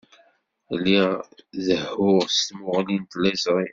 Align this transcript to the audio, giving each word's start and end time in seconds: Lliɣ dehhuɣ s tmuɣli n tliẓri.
Lliɣ 0.75 1.09
dehhuɣ 1.65 2.23
s 2.31 2.37
tmuɣli 2.47 2.95
n 3.01 3.03
tliẓri. 3.11 3.67